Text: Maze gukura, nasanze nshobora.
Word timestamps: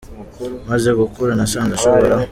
Maze 0.69 0.89
gukura, 0.99 1.31
nasanze 1.37 1.73
nshobora. 1.75 2.15